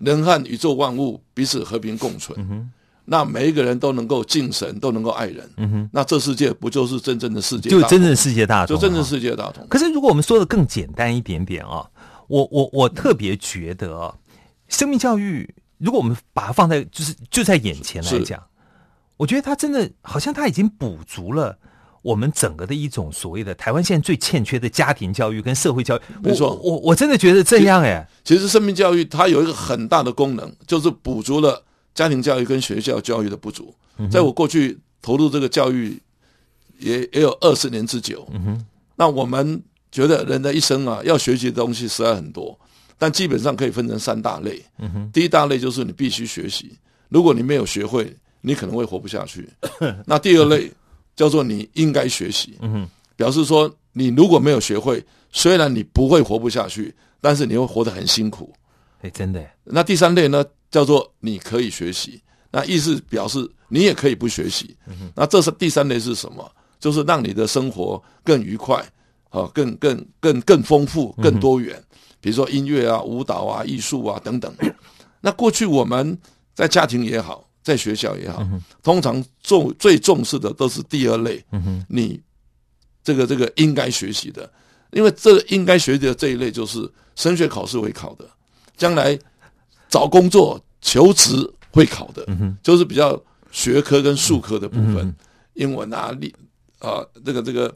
[0.01, 2.71] 人和宇宙万物彼此和平共存。
[3.05, 5.49] 那每一个人都能够敬神，都能够爱人。
[5.59, 7.69] 嗯哼那这世界不就是真正的世界？
[7.69, 9.67] 就真正的世界大同啊，就真正世界大同。
[9.69, 11.87] 可是，如果我们说的更简单一点点啊，
[12.29, 14.15] 我我我特别觉得啊，
[14.69, 18.43] 生命教育，如果我们把它放在就是就在眼前来讲，
[19.19, 21.59] 我觉得它真的好像它已经补足了
[22.01, 26.01] 我们整个的一种所谓的台湾现在最欠缺的家庭教育跟社会教育。
[26.23, 31.63] 没错我我我真的觉得这样哎，其实生命教育它有一个很大的功能，就是补足了
[31.95, 33.75] 家庭教育跟学校教育的不足。
[34.11, 36.01] 在我过去投入这个教育
[36.79, 38.29] 也也有二十年之久。
[38.97, 42.59] 那我们觉得人的一生啊，要学习的东西实在很多，
[42.99, 44.61] 但基本上可以分成三大类。
[45.13, 46.73] 第一大类就是你必须学习，
[47.09, 49.49] 如果你没有学会，你可能会活不下去。
[50.05, 50.71] 那第二类
[51.15, 52.59] 叫做你应该学习，
[53.17, 58.53] 表示说你如果没有学会，虽然你不会活不下去，但是你会活得很辛苦。
[59.03, 60.45] 哎，真的，那第三类呢，
[60.75, 64.77] 叫做你可以学习，那意思表示你也可以不学习。
[65.15, 66.51] 那这是第三类是什么？
[66.81, 68.85] 就是让你的生活更愉快，
[69.31, 71.81] 啊，更更更更丰富、更多元。
[72.21, 74.53] 比如说音乐啊、舞蹈啊、艺术啊等等。
[75.21, 76.19] 那过去我们
[76.57, 78.45] 在家庭也好，在学校也好，
[78.83, 81.41] 通常重最重视的都是第二类，
[81.89, 82.21] 你
[83.05, 84.53] 这个这个应该学习的，
[84.91, 88.29] 因为这应该学习的这一类就是升学考试会考的，
[88.77, 89.17] 将来
[89.89, 91.35] 找工作求职
[91.73, 92.25] 会考的，
[92.63, 93.19] 就是比较
[93.51, 95.17] 学科跟术科的部分，
[95.55, 96.33] 英文啊、历
[96.79, 97.75] 啊这个这个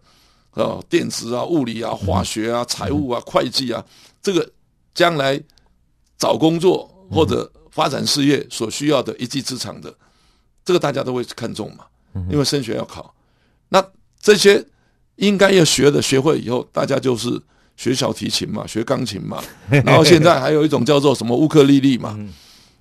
[0.51, 3.83] 啊电子啊、物理啊、化学啊、财务啊、会计啊，
[4.23, 4.49] 这个
[4.93, 5.41] 将来
[6.19, 9.93] 找工作或者发展事业所需要的一技之长的，
[10.65, 11.87] 这个大家都会看重嘛，
[12.31, 13.15] 因为升学要考。
[13.71, 13.83] 那
[14.21, 14.63] 这些
[15.17, 17.41] 应该要学的，学会以后，大家就是
[17.77, 22.19] 学小提琴嘛，学钢琴嘛， 然后现在还有一种叫做什么乌克丽丽嘛，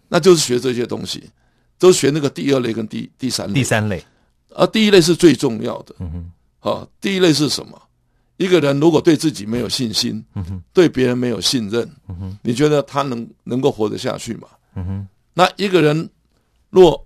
[0.08, 1.30] 那就是学这些东西，
[1.78, 3.54] 都学那个第二类跟第第三类。
[3.54, 4.04] 第三类，
[4.50, 5.96] 而第一类是最重要的。
[6.00, 7.82] 嗯哼好，第一类是什么？
[8.38, 14.48] 一个人如果对自己没有信心，嗯哼对别人没有信任，嗯哼你觉得他能能够活得下去吗？
[14.76, 16.10] 嗯哼那一个人
[16.70, 17.06] 若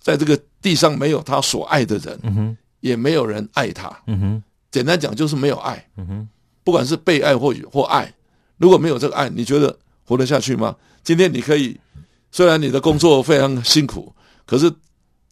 [0.00, 3.90] 在这个地上没有他所爱的人，嗯哼也没有人爱他。
[4.06, 5.84] 嗯哼简单讲就是没有爱。
[5.96, 6.28] 嗯哼
[6.64, 8.12] 不管是被爱或或爱，
[8.56, 10.76] 如果没有这个爱，你觉得活得下去吗？
[11.02, 11.76] 今天你可以，
[12.32, 14.12] 虽然你的工作非常辛苦，
[14.44, 14.72] 可是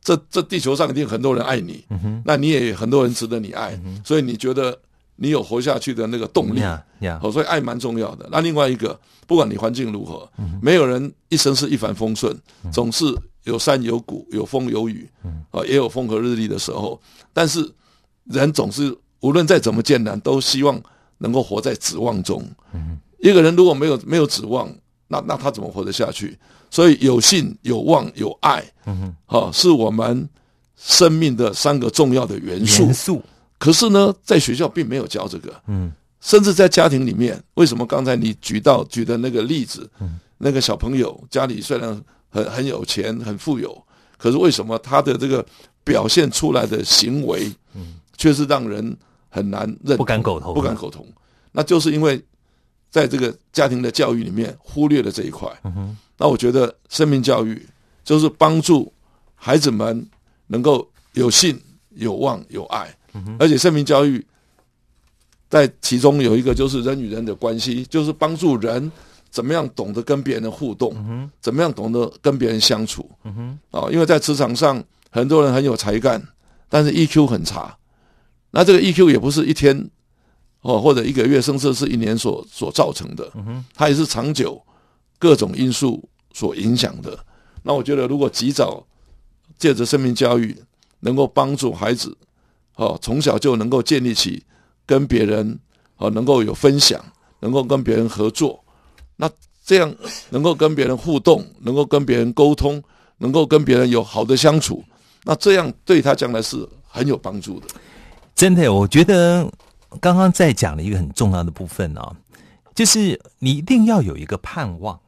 [0.03, 1.85] 这这地球上一定很多人爱你，
[2.25, 4.79] 那你也很多人值得你爱，所以你觉得
[5.17, 6.61] 你有活下去的那个动力。
[6.61, 8.29] 呀呀，哦，所以爱蛮重要的。
[8.31, 12.37] 那另外一个，不管你环境如何，没有人一生是一帆风顺，
[12.71, 13.05] 总是
[13.45, 15.09] 有山有谷，有风有雨，
[15.51, 17.01] 啊，也有风和日丽的时候。
[17.33, 17.67] 但是
[18.25, 20.79] 人总是无论再怎么艰难，都希望
[21.19, 22.47] 能够活在指望中。
[23.19, 24.71] 一个人如果没有没有指望，
[25.09, 26.39] 那那他怎么活得下去？
[26.71, 30.29] 所以有信、有望、有爱，嗯好，是我们
[30.77, 32.85] 生命的三个重要的元素。
[32.85, 33.23] 元素，
[33.59, 43.77] 可是呢，在学校并没有教这个，嗯，甚至在家庭里面，为什么刚才你举到举的那个例子，嗯，那个小朋友家里虽然很很有钱、很富有，
[44.17, 45.45] 可是为什么他的这个
[45.83, 48.97] 表现出来的行为，嗯，却是让人
[49.29, 51.05] 很难认不敢苟同，不敢苟同？
[51.53, 52.23] 那就是因为
[52.91, 55.49] 在这个家庭的教育里面忽略了这一块。
[56.19, 57.67] 那我觉得生命教育
[58.05, 58.93] 就是帮助
[59.35, 60.07] 孩子们
[60.49, 61.59] 能够有信、
[61.91, 62.95] 有望、有爱，
[63.39, 64.25] 而且生命教育
[65.49, 68.91] 在其中有一个就是人与人的关系，就是帮助人
[69.31, 73.09] 怎么样懂得跟别人的互动，怎么样懂得跟别人相处。
[73.71, 76.23] 啊，因为在职场上很多人很有才干，
[76.69, 77.77] 但是 EQ 很差。
[78.51, 79.89] 那这个 EQ 也不是一天
[80.63, 83.31] 哦，或者一个月，甚至是一年所所造成的，
[83.75, 84.61] 它也是长久。
[85.19, 87.23] 各种因素所影响的，
[87.63, 88.83] 那我觉得，如果及早
[89.59, 90.57] 借着生命教育，
[91.01, 92.17] 能够帮助孩子，
[92.77, 94.43] 哦，从小就能够建立起
[94.87, 95.59] 跟别人
[95.99, 96.99] 哦，能够有分享，
[97.41, 98.65] 能够跟别人合作，
[99.17, 99.31] 那
[99.63, 99.95] 这样
[100.31, 102.83] 能够跟别人互动，能够跟别人沟通，
[103.19, 104.83] 能够跟别人有好的相处，
[105.25, 107.67] 那这样对他将来是很有帮助的。
[108.35, 109.47] 真的，我觉得
[110.01, 112.15] 刚刚在讲了一个很重要的部分啊，
[112.75, 114.99] 就是你一定要有一个盼望。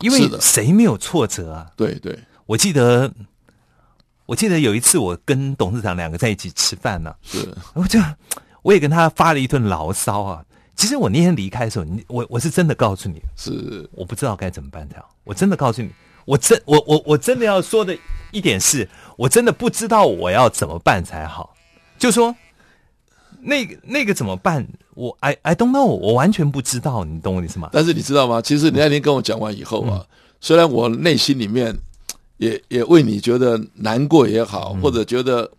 [0.00, 1.70] 因为谁没有挫折啊？
[1.76, 3.08] 对对，我记得，
[4.26, 8.00] 我记得有一次我跟董事长两个在一起吃饭呢，是，我就
[8.62, 10.44] 我也跟他发了一顿牢骚啊。
[10.74, 15.14] 其实我那天离开的时候，你我我是真的告诉你，是我不知道该怎么办才好。
[15.22, 15.88] 我真的告诉你，
[16.24, 17.96] 我真我我我真的要说的
[18.32, 21.54] 一点是，我真的不知道我要怎么办才好。
[21.96, 22.34] 就说
[23.44, 24.66] 那个那个怎么办？
[24.94, 27.70] 我 I I don't know，我完全不知道，你懂我意思吗？
[27.72, 28.40] 但是你知道吗？
[28.40, 30.06] 其实你那天跟我讲完以后啊，
[30.40, 31.76] 虽然我内心里面
[32.36, 35.50] 也也为你觉得难过也好，或者觉得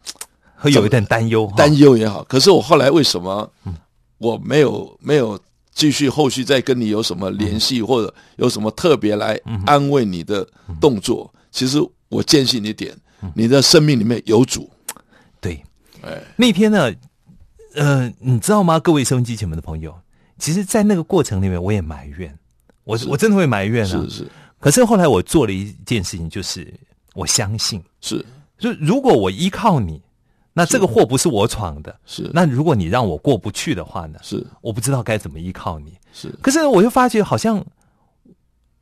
[0.55, 2.23] 会有一点担忧，担忧也好。
[2.23, 3.51] 可是我后来为什么
[4.17, 5.37] 我没有没有
[5.73, 10.47] 继续后续再跟你有什么联系，或者有什么特别来安慰你的
[10.79, 11.29] 动作？
[11.51, 12.95] 其实我坚信一点，
[13.35, 14.69] 你的生命里面有主。
[15.41, 15.61] 对，
[16.01, 16.89] 哎，那天呢？
[17.75, 19.95] 呃，你知道吗，各位收音机前面的朋友，
[20.37, 22.37] 其实，在那个过程里面，我也埋怨，
[22.83, 23.89] 我我真的会埋怨啊。
[23.89, 24.27] 是是。
[24.59, 26.71] 可是后来我做了一件事情，就是
[27.13, 28.23] 我相信，是，
[28.57, 30.01] 就如果我依靠你，
[30.53, 32.29] 那这个祸不是我闯的，是。
[32.33, 34.19] 那如果你让我过不去的话呢？
[34.21, 34.45] 是。
[34.61, 36.29] 我不知道该怎么依靠你，是。
[36.41, 37.65] 可是我又发觉，好像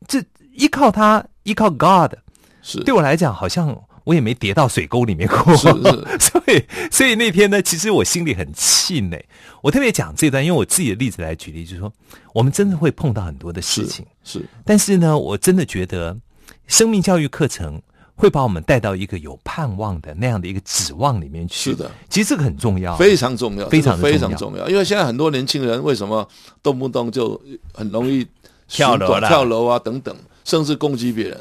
[0.07, 0.23] 这
[0.53, 2.13] 依靠他，依靠 God，
[2.61, 3.81] 是对我来讲，好像。
[4.03, 9.23] 我也没跌到水沟里面过， 所以所以那天呢，其实我心里很气馁。
[9.61, 11.93] 我特别讲这段，因为我自己的例子来举例，就是说，
[12.33, 14.43] 我们真的会碰到很多的事情，是。
[14.65, 16.17] 但是呢，我真的觉得
[16.65, 17.79] 生命教育课程
[18.15, 21.69] 会把我们带到一个有盼望的那样的一个指望里面去。
[21.71, 24.67] 是的，其实这个很重要，非常重要，非常非常重要。
[24.67, 26.27] 因为现在很多年轻人为什么
[26.63, 27.39] 动不动就
[27.71, 28.25] 很容易
[28.67, 31.39] 跳楼、跳楼啊等等，甚至攻击别人。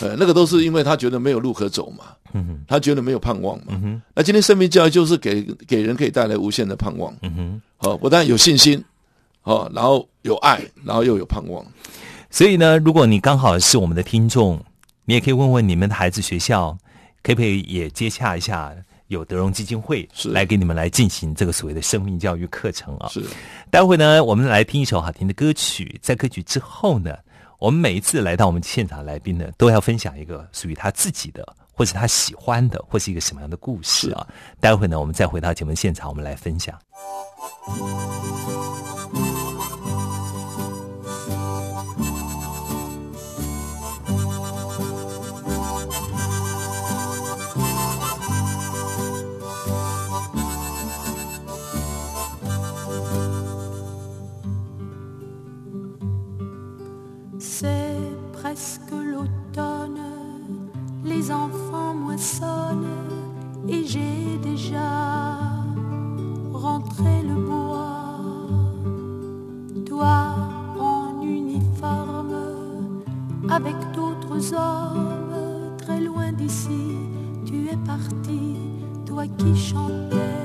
[0.00, 4.02] 呃，那个都是因为他觉得没有路可走嘛，嗯哼，他觉得没有盼望嘛，嗯哼。
[4.14, 7.62] 那今天生命教育就是给给人可以带来无限的盼望，嗯哼。
[7.76, 8.82] 好，不但有信心，
[9.42, 11.64] 哦，然后有爱，然后又有盼望。
[12.30, 14.62] 所以呢，如果你刚好是我们的听众，
[15.04, 16.76] 你也可以问问你们的孩子学校，
[17.22, 18.72] 可不可以也接洽一下
[19.06, 23.08] 有德荣基金会是来给你们来进行这个所谓的生命教育课程啊？
[23.08, 23.22] 是。
[23.70, 27.16] 待会呢，我们来听一首好听的歌曲，在歌曲之后呢。
[27.58, 31.44] 我们每一次来到我们现场来宾呢，都要分享一个属于他自己的，
[31.74, 34.24] 或者他喜欢的，或是一个什么样的故事啊？
[34.60, 36.78] 待会呢，我们再回到节目现场，我们来分享。
[61.26, 62.86] Enfants moissonnent
[63.68, 65.38] et j'ai déjà
[66.52, 68.20] rentré le bois.
[69.84, 70.36] Toi
[70.78, 72.36] en uniforme,
[73.50, 76.96] avec d'autres hommes, très loin d'ici,
[77.44, 78.56] tu es parti,
[79.04, 80.37] toi qui chantais.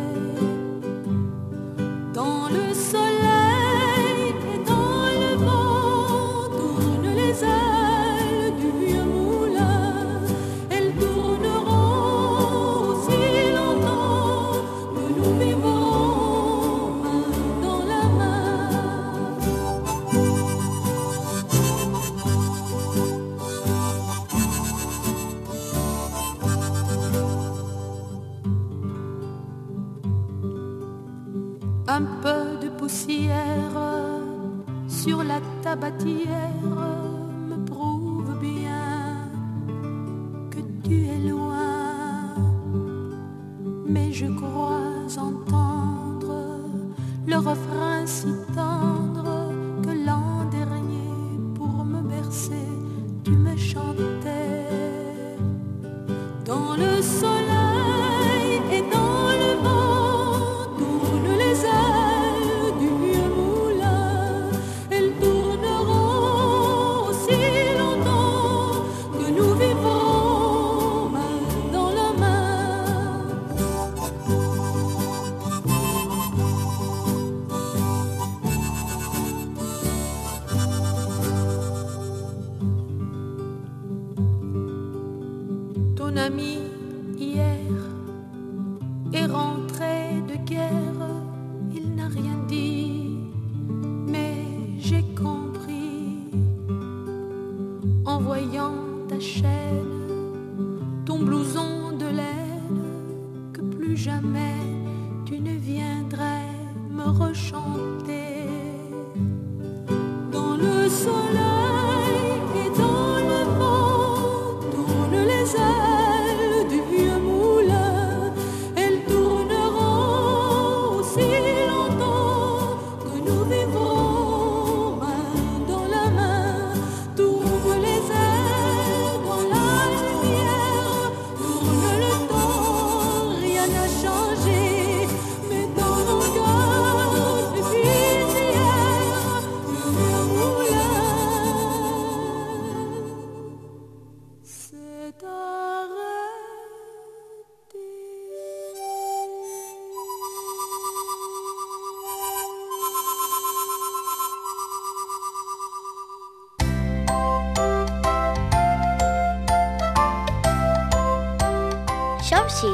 [86.14, 86.63] mon ami.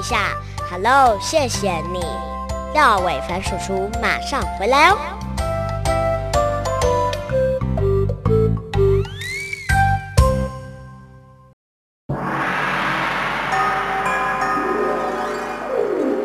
[0.10, 0.36] 下
[0.72, 2.04] ，Hello，谢谢你。
[2.74, 4.98] 廖伟凡叔叔马上回来哦。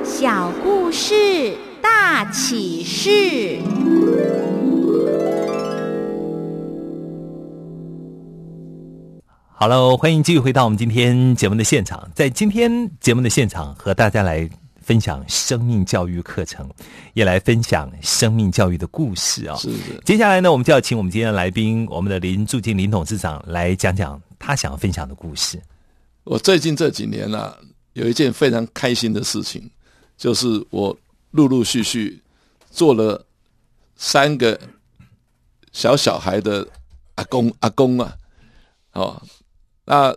[0.02, 3.58] 小故事大启示。
[9.56, 12.10] 好了，欢迎继续回到我们今天节目的现场。
[12.12, 14.50] 在今天节目的现场，和大家来
[14.82, 16.68] 分享生命教育课程，
[17.12, 20.02] 也来分享生命教育的故事啊、是的。
[20.04, 25.62] 接下来呢，我们就要请我们今天的来宾，我们的林驻进林董事长来讲讲他想要分享的故事。
[26.24, 27.56] 我最近这几年啊，
[27.92, 29.70] 有一件非常开心的事情，
[30.18, 30.94] 就是我
[31.30, 32.20] 陆陆续续
[32.72, 33.24] 做了
[33.94, 34.60] 三个
[35.72, 36.66] 小小孩的
[37.14, 38.16] 阿公阿公啊，
[38.94, 39.22] 哦，
[39.84, 40.14] 那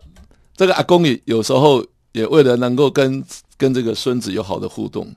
[0.55, 3.23] 这个阿公也有时候也为了能够跟
[3.57, 5.07] 跟这个孙子有好的互动，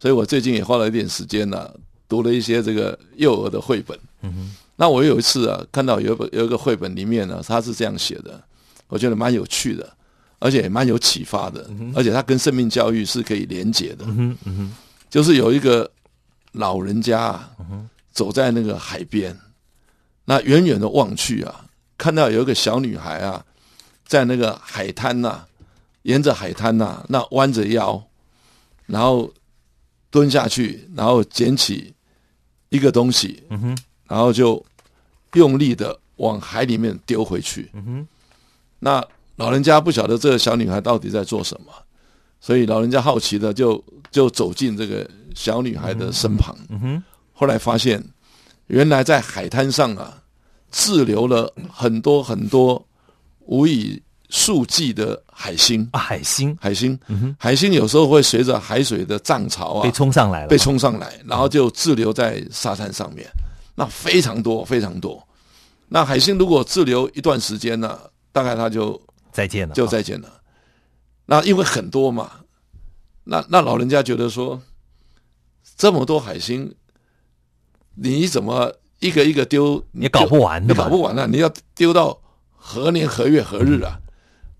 [0.00, 1.70] 所以我最近也花了一点时间呢、
[2.08, 3.98] 读了一些这个幼儿的绘本。
[4.22, 8.40] 嗯那我有一次啊，看到有一本有一个绘本里面呢，他是这样写的，
[8.86, 9.94] 我觉得蛮有趣的。
[10.40, 14.06] 而且也蛮有启发的，而且它跟生命教育是可以连结的。
[15.10, 15.90] 就是有一个
[16.52, 17.50] 老人家啊，
[18.12, 19.36] 走在那个海边，
[20.26, 21.64] 那远远的望去啊，
[21.98, 23.44] 看到有一个小女孩啊，
[24.08, 25.44] 在那个海滩呐、
[26.02, 28.02] 沿着海滩呐、那弯着腰，
[28.86, 29.30] 然后
[30.10, 31.94] 蹲下去，然后捡起
[32.70, 33.44] 一个东西，
[34.08, 34.64] 然后就
[35.34, 37.70] 用力的往海里面丢回去。
[38.80, 39.04] 那
[39.36, 41.70] 老人家不晓得这个小女孩到底在做什么，
[42.40, 46.56] 所以老人家好奇的就就走进这个小女孩的身旁。
[47.34, 48.02] 后来发现，
[48.68, 50.22] 原来在海滩上啊，
[50.70, 52.87] 滞留了很多很多
[53.48, 55.88] 无以数计的海星。
[55.92, 56.98] 啊，海星海星，
[57.38, 63.26] 海星有时候会随着海水的涨潮啊被冲上来了，被冲上来，然后就滞留在沙滩上面，
[63.74, 65.26] 那非常多非常多。
[65.88, 67.98] 那海星如果滞留一段时间呢，
[68.30, 69.00] 大概它就
[69.32, 70.28] 再见了，就再见了。
[71.24, 72.30] 那因为很多嘛，
[73.24, 74.60] 那那老人家觉得说，
[75.76, 76.74] 这么多海星，
[77.94, 79.82] 你怎么一个一个丢？
[79.92, 81.26] 你搞不完你的搞不完啊！
[81.26, 82.18] 你要丢到
[82.68, 83.98] 何年何月何日啊？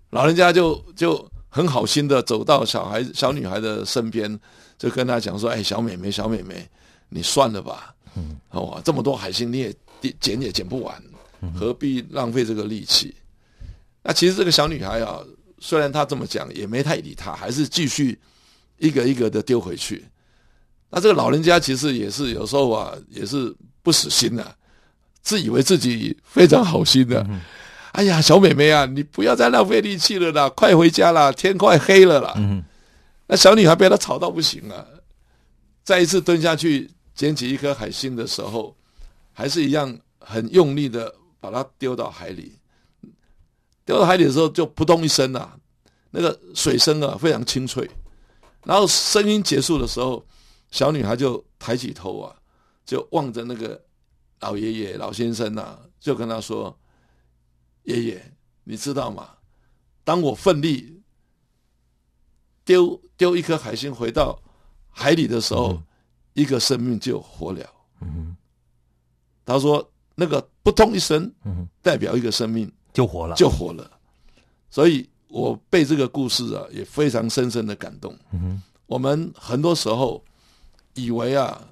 [0.09, 4.39] 老人家就就很好心的走到小孩小女孩的身边，
[4.79, 6.67] 就跟她讲说：“哎，小妹妹，小妹妹，
[7.09, 9.75] 你算了吧，嗯，哦，这么多海星你也
[10.19, 10.99] 捡也捡不完，
[11.55, 13.13] 何必浪费这个力气？”
[14.01, 15.19] 那其实这个小女孩啊，
[15.59, 18.17] 虽然她这么讲，也没太理她，还是继续
[18.79, 20.03] 一个一个的丢回去。
[20.89, 24.55] 那这个老人家其实也是有时候啊，也是不死心的、
[25.21, 27.23] 自以为自己非常好心的。
[27.93, 32.33] 哎呀，小美眉啊，你不要再浪费力气了啦，快回家啦，天快黑了啦。
[32.37, 32.63] 嗯
[33.31, 34.87] 那小女孩被他吵到不行了，
[35.83, 38.75] 再一次蹲下去捡起一颗海星的时候，
[39.33, 42.53] 还是一样很用力的把它丢到海里。
[43.85, 45.55] 丢到海里的时候就扑通一声啊，
[46.09, 47.87] 那个水声啊非常清脆。
[48.63, 50.25] 然后声音结束的时候，
[50.71, 52.35] 小女孩就抬起头啊，
[52.83, 53.79] 就望着那个
[54.39, 56.75] 老爷爷、老先生啊，就跟他说
[57.83, 59.29] ：“爷爷，你知道吗？
[60.03, 60.95] 当我奋力。”
[62.65, 64.39] 丢丢一颗海星回到
[64.91, 65.81] 海里的时候，
[66.33, 67.67] 一个生命就活了。
[68.01, 68.37] 嗯
[69.43, 73.89] 他说：“那个扑通一声，嗯，代表一个生命就活了，就活了。”
[74.69, 78.15] 所以，我被这个故事啊，也非常深深的感动。
[78.33, 80.23] 嗯我们很多时候
[80.93, 81.67] 以为啊，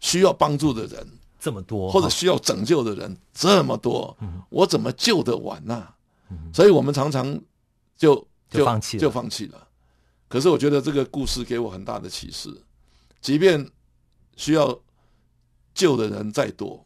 [0.00, 1.06] 需要帮助的人
[1.42, 4.40] 这么多，或者需要拯救的人这么多，嗯。
[4.48, 5.92] 我怎么救得完呐、
[6.54, 7.36] 所以我们常常
[7.96, 8.14] 就
[8.48, 9.00] 就放弃了。
[9.00, 9.68] 就放弃了。
[10.28, 12.48] 可是我觉得这个故事给我很大的启示，
[13.20, 13.68] 即便
[14.36, 14.78] 需要
[15.74, 16.80] 救的人再多，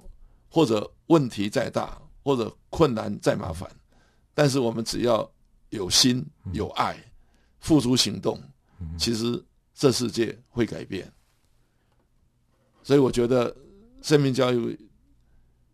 [0.48, 3.70] 或者问题再大，或者困难再麻烦，
[4.32, 5.30] 但是我们只要
[5.68, 6.96] 有心有爱，
[7.60, 8.40] 付出行动，
[8.98, 9.44] 其实
[9.74, 11.12] 这世界会改变。
[12.82, 13.54] 所以我觉得
[14.06, 14.78] 生命教育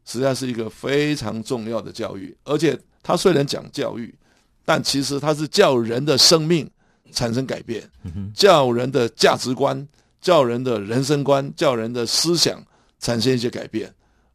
[0.07, 4.15] 实在是一个非常重要的教育，而且它虽然讲教育，
[4.65, 6.69] 但其实它是叫人的生命
[7.13, 7.87] 产生改变，
[8.35, 9.87] 叫人的价值观、
[10.19, 12.65] 叫人的人生观、叫人的思想
[13.01, 13.95] 产生一些改变，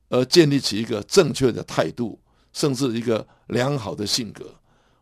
[0.10, 2.20] 而建立起一个正确的态度，
[2.54, 4.46] 甚至一个良好的性格。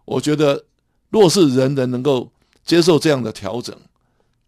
[0.06, 0.64] 我觉得，
[1.10, 2.32] 若是人人能够
[2.64, 3.78] 接受这样的调整，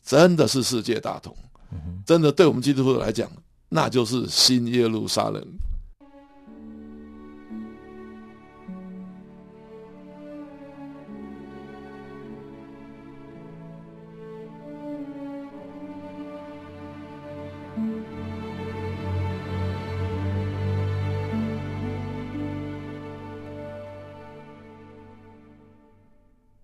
[0.01, 1.35] 真的是世界大同。
[2.05, 3.29] 真的，对我们基督徒来讲，
[3.69, 5.43] 那就是新耶路撒冷。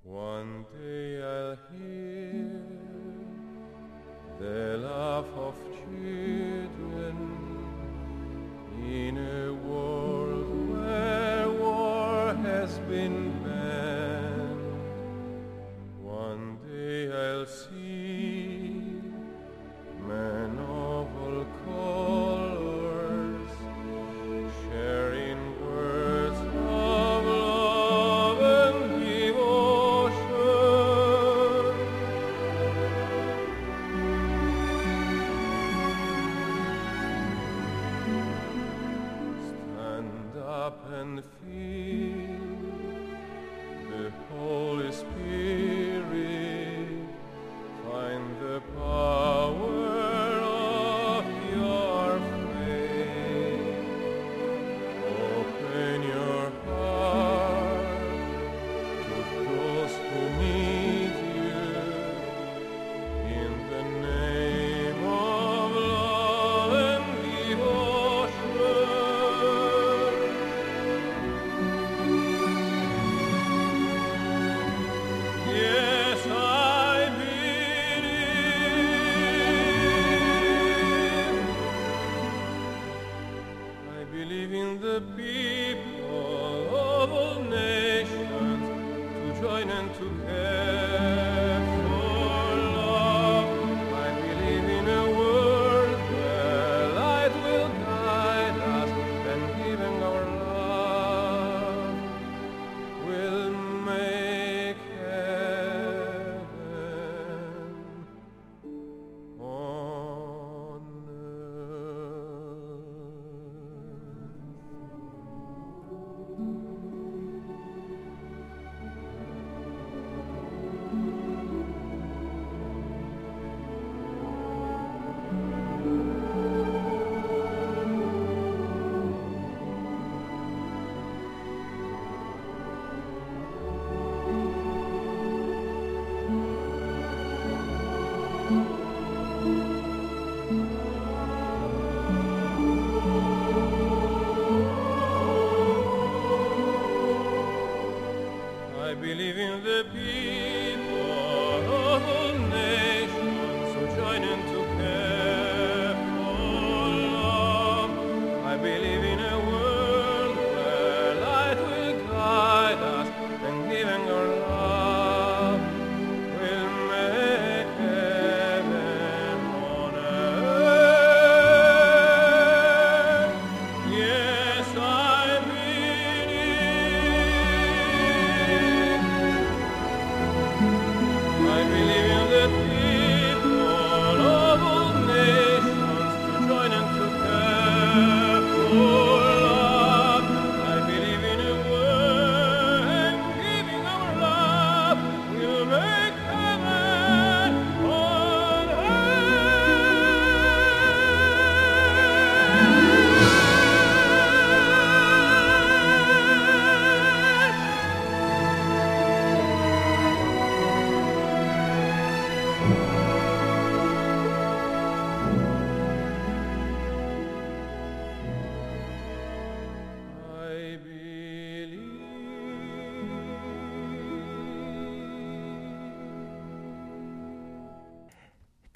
[0.05, 2.61] One day I'll hear
[4.39, 6.62] the laugh of cheer.
[8.83, 9.52] In a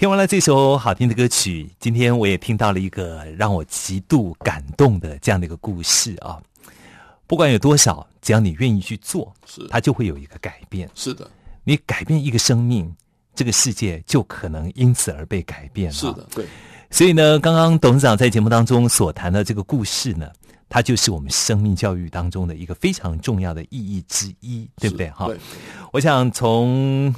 [0.07, 6.41] 听完了这首好听的歌曲，今天我也听到了一个让我极度感动的这样的一个故事啊。
[7.27, 10.89] 不管有多少，只要你愿意去做，是它就会有一个改变。
[10.95, 11.29] 是的，
[11.65, 12.89] 你改变一个生命，
[13.35, 15.93] 这个世界就可能因此而被改变了。
[15.93, 16.45] 是的，对，
[16.89, 20.31] 所以呢，刚刚董事长在节目当中所谈的这个故事呢，
[20.69, 25.09] 它就是我们生命教育当中的一个非常重要的意义之一，对不对？
[25.09, 25.27] 哈，
[25.91, 27.13] 我想从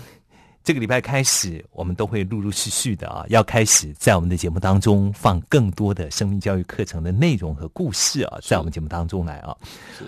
[0.69, 9.57] 这个礼拜开始，我们都会陆陆续续的啊，要开始在我们的节目当中放更多的生命教育课程的内容和故事啊，在我们节目当中来啊。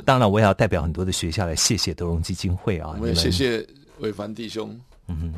[0.05, 3.68] 当然，我也要代表很多的学校来谢谢德荣基金会啊，我们也谢谢
[4.01, 4.80] 伟凡弟兄。
[5.07, 5.34] 嗯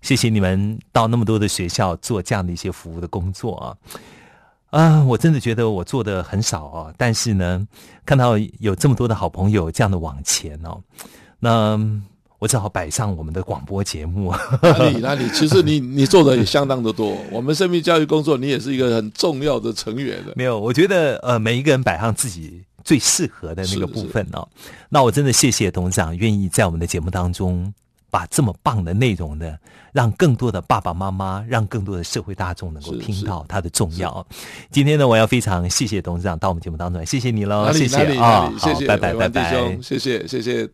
[0.00, 3.76] 谢谢你们到那么多的学校做这样的一些服务的工作啊！
[4.70, 7.66] 啊，我真的觉得我做的很少啊，但是呢，
[8.06, 10.80] 看到有这么多的好朋友这样的往前哦，
[11.40, 11.76] 那
[12.42, 14.34] 我只好摆上我们的广播节目。
[14.60, 17.16] 哪里哪里，其实你 你做的也相当的多。
[17.30, 20.32] 我们生命教育工作，你也是一个很重要的成员的。
[20.34, 24.48] 没有，我觉得呃，每一个人摆上自己最适合的那个部分哦。
[24.88, 27.72] 那我真的谢谢董事长愿意在我们的节目当中
[28.10, 29.54] 把这么棒的内容呢，
[29.92, 34.26] 让更多的爸爸妈妈，让更多的社会大众能够听到它的重要。
[34.72, 39.80] 今天呢，我要非常谢谢董事长到我们节目当中来，谢谢你喽，哪里谢谢啊，谢好，谢拜拜拜拜兄，。
[39.80, 40.68] 谢谢谢谢。